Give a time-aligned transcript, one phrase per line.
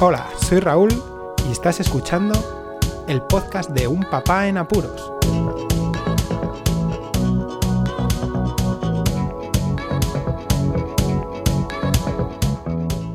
[0.00, 0.90] Hola, soy Raúl
[1.48, 2.32] y estás escuchando
[3.08, 5.12] el podcast de Un Papá en Apuros.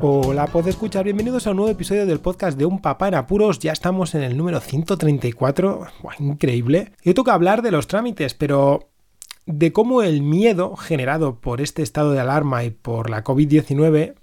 [0.01, 1.06] Hola, puedes escuchar.
[1.06, 3.60] Bienvenidos a un nuevo episodio del podcast de Un Papá en Apuros.
[3.60, 5.88] Ya estamos en el número 134.
[6.20, 6.92] increíble.
[7.02, 8.90] Yo toca hablar de los trámites, pero
[9.46, 14.15] de cómo el miedo generado por este estado de alarma y por la COVID-19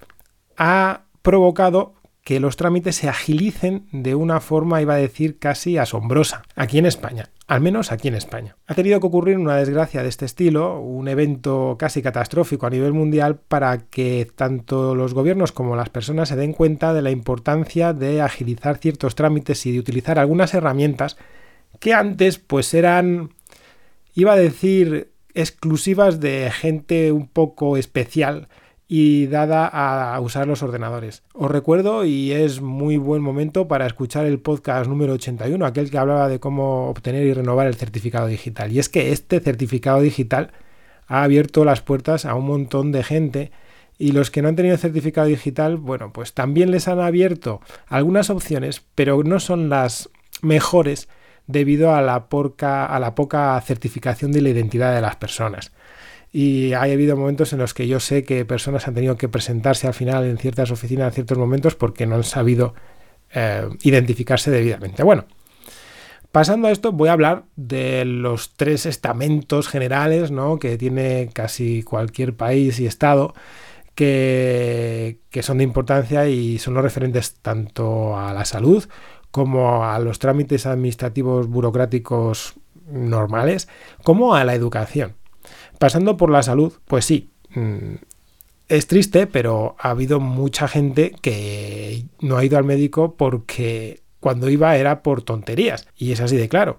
[0.58, 1.94] ha provocado
[2.30, 6.86] que los trámites se agilicen de una forma, iba a decir, casi asombrosa, aquí en
[6.86, 8.54] España, al menos aquí en España.
[8.68, 12.92] Ha tenido que ocurrir una desgracia de este estilo, un evento casi catastrófico a nivel
[12.92, 17.92] mundial para que tanto los gobiernos como las personas se den cuenta de la importancia
[17.94, 21.16] de agilizar ciertos trámites y de utilizar algunas herramientas
[21.80, 23.30] que antes pues eran,
[24.14, 28.46] iba a decir, exclusivas de gente un poco especial
[28.92, 31.22] y dada a usar los ordenadores.
[31.32, 35.98] Os recuerdo y es muy buen momento para escuchar el podcast número 81, aquel que
[35.98, 38.72] hablaba de cómo obtener y renovar el certificado digital.
[38.72, 40.50] Y es que este certificado digital
[41.06, 43.52] ha abierto las puertas a un montón de gente
[43.96, 48.28] y los que no han tenido certificado digital, bueno, pues también les han abierto algunas
[48.28, 50.10] opciones, pero no son las
[50.42, 51.08] mejores
[51.46, 55.70] debido a la, a la poca certificación de la identidad de las personas
[56.32, 59.86] y ha habido momentos en los que yo sé que personas han tenido que presentarse
[59.86, 62.74] al final en ciertas oficinas en ciertos momentos porque no han sabido
[63.32, 65.02] eh, identificarse debidamente.
[65.02, 65.24] Bueno,
[66.30, 70.58] pasando a esto voy a hablar de los tres estamentos generales ¿no?
[70.58, 73.34] que tiene casi cualquier país y estado
[73.96, 78.88] que, que son de importancia y son los referentes tanto a la salud
[79.32, 82.54] como a los trámites administrativos burocráticos
[82.90, 83.68] normales,
[84.02, 85.19] como a la educación.
[85.80, 87.94] Pasando por la salud, pues sí, mm,
[88.68, 94.50] es triste, pero ha habido mucha gente que no ha ido al médico porque cuando
[94.50, 95.88] iba era por tonterías.
[95.96, 96.76] Y es así de claro.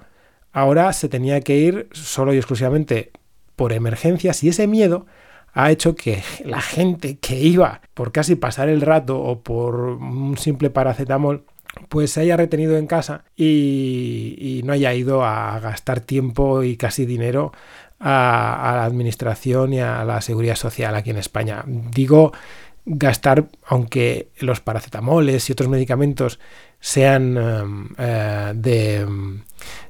[0.51, 3.09] Ahora se tenía que ir solo y exclusivamente
[3.55, 5.07] por emergencias y ese miedo
[5.51, 10.37] ha hecho que la gente que iba por casi pasar el rato o por un
[10.37, 11.45] simple paracetamol
[11.89, 16.75] pues se haya retenido en casa y, y, no haya ido a gastar tiempo y
[16.75, 17.53] casi dinero
[18.01, 21.63] a, la administración y a la seguridad social aquí en España.
[21.65, 22.33] Digo
[22.83, 26.39] gastar, aunque los paracetamoles y otros medicamentos
[26.79, 28.53] sean em, eh,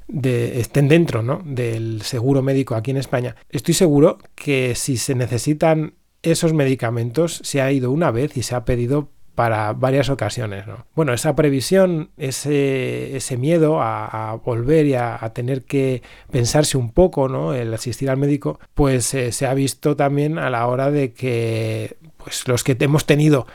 [0.07, 1.41] de, estén dentro ¿no?
[1.45, 7.61] del seguro médico aquí en España, estoy seguro que si se necesitan esos medicamentos se
[7.61, 10.67] ha ido una vez y se ha pedido para varias ocasiones.
[10.67, 10.85] ¿no?
[10.95, 17.53] Bueno, esa previsión, ese, miedo a, volver y a, tener que pensarse un poco, ¿no?
[17.53, 21.97] el asistir al médico, pues eh, se ha visto también a la hora de que
[22.17, 23.47] pues, los que hemos tenido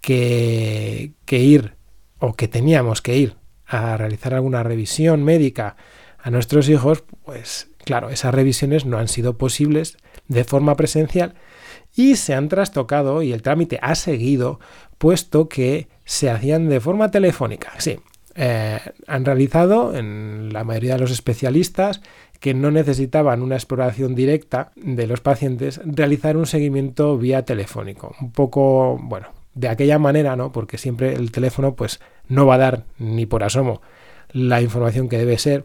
[0.00, 1.74] que ir
[2.18, 5.76] o que teníamos que ir a realizar alguna revisión médica
[6.18, 11.34] a nuestros hijos, pues claro, esas revisiones no han sido posibles de forma presencial
[11.98, 14.60] y se han trastocado y el trámite ha seguido
[14.98, 17.72] puesto que se hacían de forma telefónica.
[17.78, 17.98] Sí,
[18.36, 18.78] eh,
[19.08, 22.00] han realizado en la mayoría de los especialistas
[22.38, 28.14] que no necesitaban una exploración directa de los pacientes, realizar un seguimiento vía telefónico.
[28.20, 30.52] Un poco, bueno, de aquella manera, ¿no?
[30.52, 31.98] Porque siempre el teléfono pues
[32.28, 33.82] no va a dar ni por asomo
[34.30, 35.64] la información que debe ser.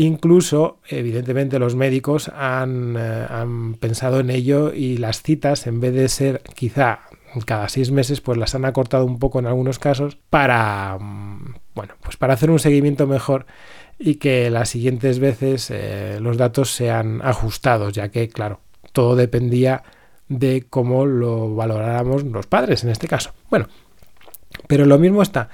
[0.00, 5.92] Incluso, evidentemente, los médicos han, eh, han pensado en ello y las citas, en vez
[5.92, 7.00] de ser quizá
[7.44, 11.96] cada seis meses, pues las han acortado un poco en algunos casos para, mm, bueno,
[12.02, 13.44] pues para hacer un seguimiento mejor
[13.98, 18.60] y que las siguientes veces eh, los datos sean ajustados, ya que, claro,
[18.92, 19.82] todo dependía
[20.28, 23.34] de cómo lo valoráramos los padres en este caso.
[23.50, 23.68] Bueno,
[24.66, 25.50] pero lo mismo está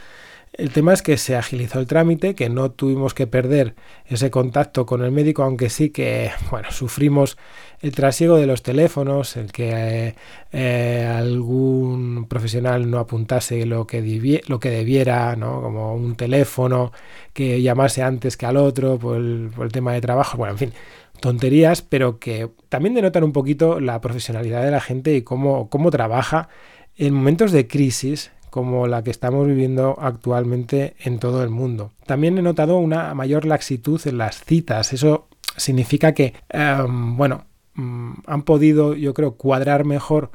[0.56, 3.75] el tema es que se agilizó el trámite, que no tuvimos que perder
[4.06, 7.37] ese contacto con el médico, aunque sí que, bueno, sufrimos
[7.83, 10.15] el trasiego de los teléfonos, el que
[10.53, 15.61] eh, algún profesional no apuntase lo que, lo que debiera, ¿no?
[15.61, 16.91] como un teléfono
[17.35, 20.59] que llamase antes que al otro por el, por el tema de trabajo, bueno, en
[20.59, 20.73] fin,
[21.20, 25.91] tonterías, pero que también denotan un poquito la profesionalidad de la gente y cómo, cómo
[25.91, 26.49] trabaja
[26.97, 31.91] en momentos de crisis como la que estamos viviendo actualmente en todo el mundo.
[32.06, 34.94] También he notado una mayor laxitud en las citas.
[34.94, 37.44] Eso significa que, em, bueno,
[37.75, 40.31] mm, han podido, yo creo, cuadrar mejor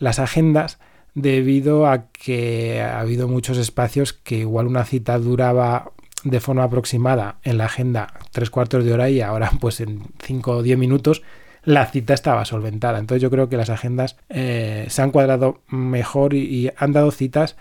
[0.00, 0.80] las agendas
[1.14, 5.92] debido a que ha habido muchos espacios que igual una cita duraba
[6.24, 10.56] de forma aproximada en la agenda tres cuartos de hora y ahora pues en cinco
[10.56, 11.22] o diez minutos
[11.62, 12.98] la cita estaba solventada.
[12.98, 17.56] Entonces yo creo que las agendas eh, se han cuadrado mejor y, han dado citas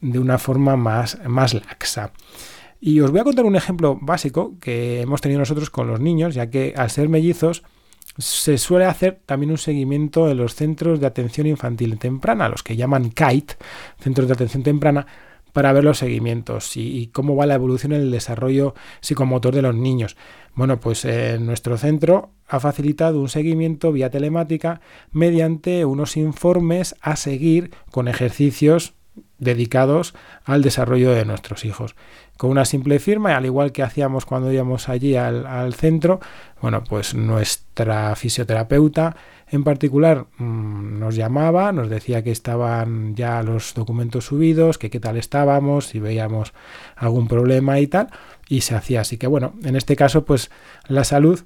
[0.00, 2.12] de una forma más, más laxa.
[2.80, 6.34] Y os voy a contar un ejemplo básico que hemos tenido nosotros con los niños,
[6.34, 7.62] ya que al ser mellizos
[8.18, 12.76] se suele hacer también un seguimiento en los centros de atención infantil temprana, los que
[12.76, 13.54] llaman KITE,
[14.00, 15.06] centros de atención temprana,
[15.52, 19.74] para ver los seguimientos y, cómo va la evolución en el desarrollo psicomotor de los
[19.74, 20.16] niños.
[20.54, 27.16] Bueno, pues eh, nuestro centro ha facilitado un seguimiento vía telemática mediante unos informes a
[27.16, 28.94] seguir con ejercicios
[29.42, 31.94] dedicados al desarrollo de nuestros hijos.
[32.36, 36.20] Con una simple firma, al igual que hacíamos cuando íbamos allí al, centro,
[36.60, 39.16] bueno, pues nuestra fisioterapeuta
[39.48, 44.98] en particular mm, nos llamaba, nos decía que estaban ya los documentos subidos, que qué
[44.98, 46.54] tal estábamos, si veíamos
[46.96, 48.08] algún problema y tal,
[48.48, 50.50] y se hacía así que bueno, en este caso pues
[50.88, 51.44] la salud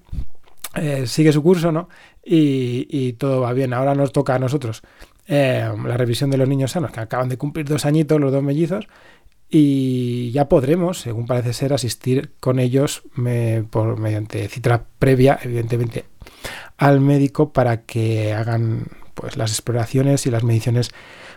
[0.77, 1.89] eh, sigue su curso, ¿no?
[2.23, 3.73] Y, todo va bien.
[3.73, 4.83] Ahora nos toca a nosotros
[5.27, 8.43] eh, la revisión de los niños sanos, que acaban de cumplir dos añitos, los dos
[8.43, 8.87] mellizos,
[9.49, 13.03] y ya podremos, según parece ser, asistir con ellos
[13.71, 16.05] por, mediante cita previa, evidentemente,
[16.77, 20.91] al médico para que hagan pues las exploraciones y las mediciones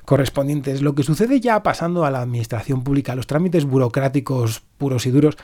[0.05, 0.81] correspondientes.
[0.81, 5.37] Lo que sucede ya pasando a la administración pública, los trámites burocráticos puros y duros,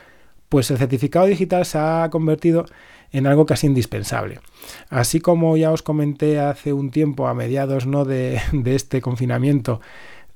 [0.49, 2.65] pues el certificado digital se ha convertido
[3.11, 4.39] en algo casi indispensable.
[4.89, 8.05] Así como ya os comenté hace un tiempo, a mediados ¿no?
[8.05, 9.81] de, este confinamiento,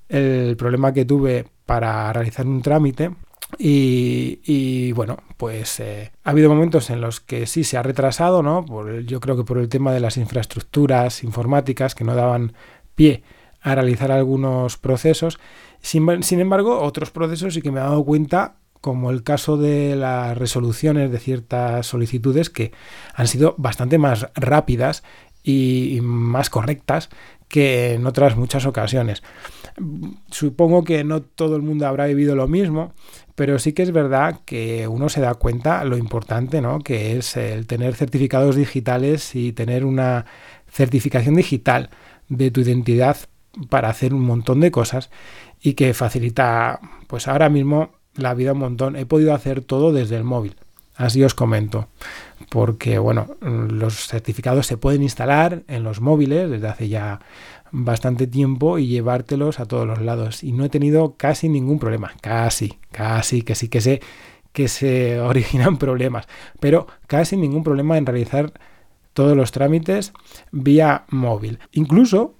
[0.07, 3.11] el problema que tuve para realizar un trámite,
[3.57, 8.63] y, bueno, pues eh, ha habido momentos en los que sí se ha retrasado, ¿no?
[8.63, 12.53] Por yo creo que por el tema de las infraestructuras informáticas que no daban
[12.93, 13.23] pie
[13.61, 15.39] a realizar algunos procesos.
[15.81, 19.95] Sin, sin embargo, otros procesos sí que me he dado cuenta como el caso de
[19.95, 22.71] las resoluciones de ciertas solicitudes que
[23.13, 25.03] han sido bastante más rápidas
[25.43, 27.09] y más correctas
[27.49, 29.23] que en otras muchas ocasiones.
[30.29, 32.93] Supongo que no todo el mundo habrá vivido lo mismo,
[33.35, 36.79] pero sí que es verdad que uno se da cuenta lo importante ¿no?
[36.79, 40.25] que es el tener certificados digitales y tener una
[40.69, 41.89] certificación digital
[42.27, 43.17] de tu identidad
[43.69, 45.09] para hacer un montón de cosas
[45.61, 48.95] y que facilita pues ahora mismo la vida un montón.
[48.95, 50.55] He podido hacer todo desde el móvil.
[50.95, 51.87] Así os comento.
[52.49, 57.21] Porque, bueno, los certificados se pueden instalar en los móviles desde hace ya
[57.71, 60.43] bastante tiempo y llevártelos a todos los lados.
[60.43, 62.11] Y no he tenido casi ningún problema.
[62.21, 64.01] Casi, casi, que sí que sé
[64.51, 66.27] que se originan problemas.
[66.59, 68.51] Pero casi ningún problema en realizar
[69.13, 70.13] todos los trámites
[70.51, 71.59] vía móvil.
[71.71, 72.35] Incluso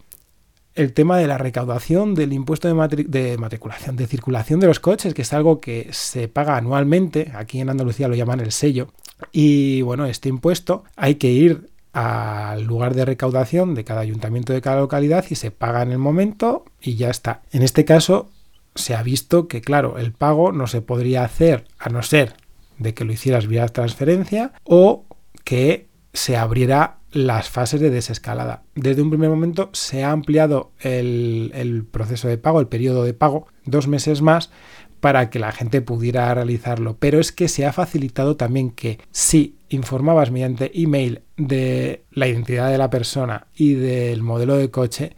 [0.80, 5.24] el tema de la recaudación del impuesto de, matriculación, de circulación de los coches, que
[5.24, 8.88] es algo que se paga anualmente, aquí en Andalucía lo llaman el sello,
[9.34, 14.62] y bueno, este impuesto hay que ir al lugar de recaudación de cada ayuntamiento de
[14.62, 17.42] cada localidad y se paga en el momento y ya está.
[17.52, 18.30] En este caso
[18.74, 22.36] se ha visto que, claro, el pago no se podría hacer a no ser
[22.78, 25.04] de que lo hicieras vía transferencia o
[25.44, 28.64] que se abriera las fases de desescalada.
[28.76, 33.48] Desde un primer momento se ha ampliado el, proceso de pago, el periodo de pago,
[33.66, 34.52] dos meses más
[35.00, 36.98] para que la gente pudiera realizarlo.
[37.00, 42.70] Pero es que se ha facilitado también que si informabas mediante email de la identidad
[42.70, 45.16] de la persona y del modelo de coche,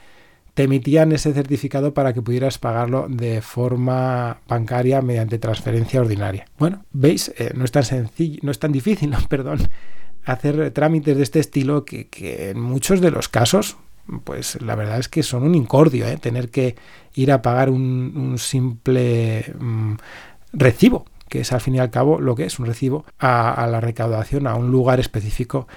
[0.54, 6.46] te emitían ese certificado para que pudieras pagarlo de forma bancaria mediante transferencia ordinaria.
[6.60, 9.60] Bueno, veis, eh, no es tan sencillo, no es tan difícil, perdón,
[10.25, 12.08] hacer trámites de este estilo que,
[12.51, 13.78] en muchos de los casos,
[14.24, 16.18] pues la verdad es que son un incordio, ¿eh?
[16.18, 16.75] tener que
[17.13, 19.94] ir a pagar un, simple mm,
[20.54, 23.80] recibo, que es al fin y al cabo lo que es un recibo, a, la
[23.80, 25.68] recaudación, a un lugar específico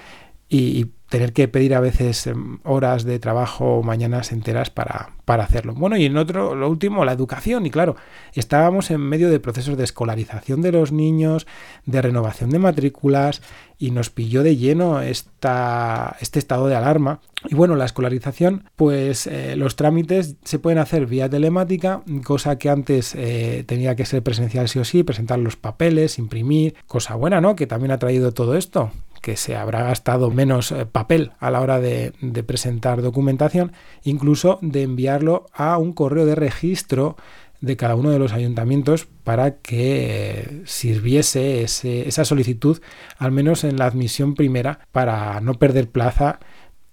[0.48, 5.72] y, tener que pedir a veces em, horas de trabajo mañanas enteras para, para, hacerlo.
[5.72, 7.66] Bueno, y en otro, lo último, la educación.
[7.66, 7.94] Y claro,
[8.32, 11.46] estábamos en medio de procesos de escolarización de los niños,
[11.86, 13.42] de renovación de matrículas,
[13.78, 17.20] y nos pilló de lleno esta, este estado de alarma.
[17.44, 22.70] Y bueno, la escolarización, pues eh, los trámites se pueden hacer vía telemática, cosa que
[22.70, 27.40] antes eh, tenía que ser presencial sí o sí, presentar los papeles, imprimir, cosa buena,
[27.40, 27.54] ¿no?
[27.54, 28.90] Que también ha traído todo esto
[29.24, 32.12] que se habrá gastado menos eh, papel a la hora de,
[32.46, 37.16] presentar documentación, incluso de enviarlo a un correo de registro
[37.62, 42.82] de cada uno de los ayuntamientos para que eh, sirviese esa solicitud,
[43.16, 46.38] al menos en la admisión primera, para no perder plaza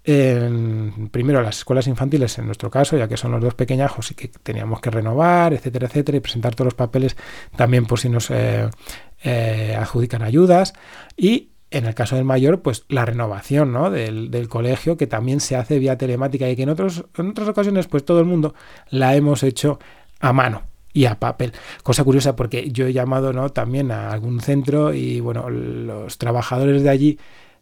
[0.02, 4.14] en, primero las escuelas infantiles en nuestro caso, ya que son los dos pequeñajos y
[4.14, 7.14] que teníamos que renovar, etcétera, etcétera, y presentar todos los papeles
[7.56, 10.72] también por si nos eh, adjudican ayudas.
[11.14, 13.90] Y en el caso del mayor, pues la renovación ¿no?
[13.90, 17.86] del, colegio, que también se hace vía telemática y que en, otros, en otras ocasiones,
[17.86, 18.54] pues todo el mundo
[18.90, 19.78] la hemos hecho
[20.20, 20.62] a mano.
[20.92, 21.52] y a papel.
[21.82, 23.50] Cosa curiosa porque yo he llamado ¿no?
[23.50, 27.18] también a algún centro y bueno, los trabajadores de allí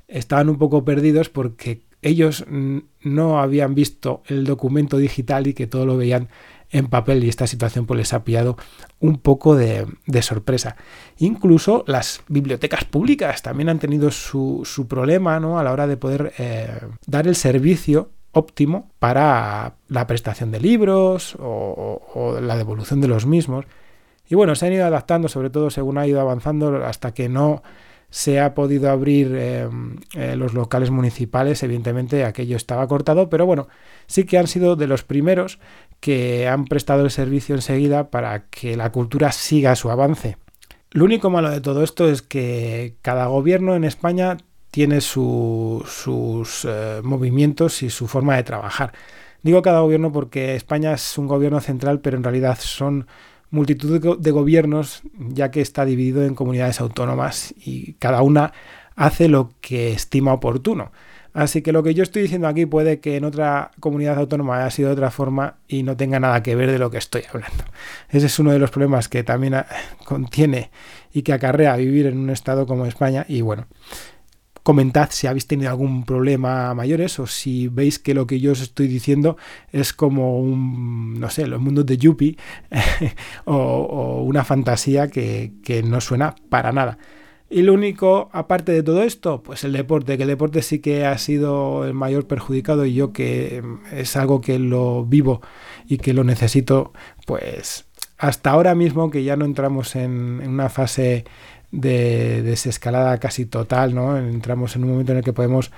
[0.09, 5.87] estaban un poco perdidos porque ellos no habían visto el documento digital y que todo
[5.87, 6.29] lo veían
[6.71, 8.57] en papel y esta situación pues les ha pillado
[9.01, 9.87] un poco de,
[10.23, 10.77] sorpresa.
[11.19, 15.59] Incluso las bibliotecas públicas también han tenido su, problema ¿no?
[15.59, 21.37] a la hora de poder eh, dar el servicio óptimo para la prestación de libros
[21.41, 23.65] o, la devolución de los mismos.
[24.29, 27.63] Y bueno, se han ido adaptando, sobre todo según ha ido avanzando, hasta que no
[28.11, 29.69] se ha podido abrir eh,
[30.15, 33.69] eh, los locales municipales, evidentemente aquello estaba cortado, pero bueno,
[34.07, 35.61] sí que han sido de los primeros
[36.01, 40.37] que han prestado el servicio enseguida para que la cultura siga su avance.
[40.91, 44.39] Lo único malo de todo esto es que cada gobierno en España
[44.71, 45.85] tiene sus
[46.65, 48.93] eh, movimientos y su forma de trabajar.
[49.43, 53.07] Digo cada gobierno porque España es un gobierno central, pero en realidad son
[53.51, 58.53] multitud de gobiernos, ya que está dividido en comunidades autónomas y cada una
[58.97, 60.93] hace lo que estima oportuno.
[61.33, 64.71] Así que lo que yo estoy diciendo aquí puede que en otra comunidad autónoma haya
[64.71, 67.65] sido de otra forma y no tenga nada que ver de lo que estoy hablando.
[68.09, 69.67] Ese es uno de los problemas que también ah,
[70.05, 70.71] contiene
[71.13, 73.25] y que acarrea vivir en un estado como España.
[73.29, 73.69] Y bueno,
[74.63, 78.61] comentad si habéis tenido algún problema mayores o si veis que lo que yo os
[78.61, 79.37] estoy diciendo
[79.71, 82.37] es como un, no sé, los mundos de Yuppie
[83.45, 86.99] o, una fantasía que, que no suena para nada.
[87.53, 91.05] Y lo único, aparte de todo esto, pues el deporte, que el deporte sí que
[91.05, 93.61] ha sido el mayor perjudicado y yo que
[93.93, 95.43] es algo que lo vivo
[95.89, 96.93] y que lo necesito,
[97.27, 97.87] pues
[98.19, 101.25] hasta ahora mismo que ya no entramos en, en una fase
[101.73, 104.17] de desescalada casi total, ¿no?
[104.17, 105.73] Entramos en un momento en el que podemos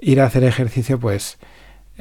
[0.00, 1.38] ir a hacer ejercicio, pues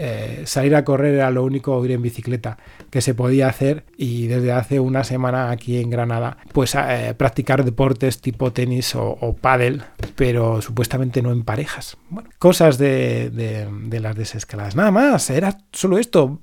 [0.03, 2.57] eh, salir a correr era lo único, ir en bicicleta
[2.89, 7.63] que se podía hacer y desde hace una semana aquí en Granada, pues eh, practicar
[7.63, 9.83] deportes tipo tenis o, pádel,
[10.15, 11.97] pero supuestamente no en parejas.
[12.39, 14.75] Cosas de, de las desescaladas.
[14.75, 16.39] Nada más, era solo esto,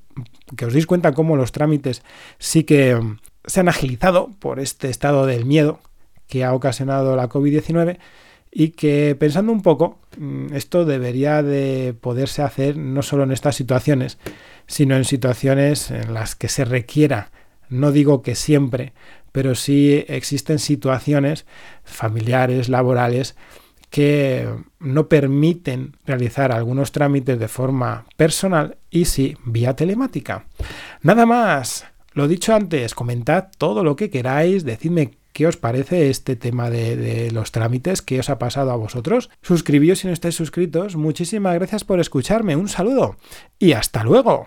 [0.56, 2.02] que os deis cuenta cómo los trámites
[2.38, 5.80] sí que mm, se han agilizado por este estado del miedo
[6.28, 7.98] que ha ocasionado la COVID-19
[8.50, 13.56] y que pensando un poco, mm, esto debería de poderse hacer no solo en estas
[13.56, 14.18] situaciones,
[14.66, 17.30] sino en situaciones en las que se requiera,
[17.68, 18.92] no digo que siempre,
[19.32, 21.46] pero sí existen situaciones
[21.84, 23.36] familiares, laborales,
[23.90, 24.48] que
[24.80, 30.46] no permiten realizar algunos trámites de forma personal y sí vía telemática.
[31.02, 31.86] Nada más.
[32.12, 37.30] Lo dicho antes, comentad todo lo que queráis, decidme ¿Qué os parece este tema de,
[37.30, 38.02] los trámites?
[38.02, 39.30] ¿Qué os ha pasado a vosotros?
[39.40, 40.96] Suscribíos si no estáis suscritos.
[40.96, 42.56] Muchísimas gracias por escucharme.
[42.56, 43.14] Un saludo
[43.56, 44.46] y hasta luego.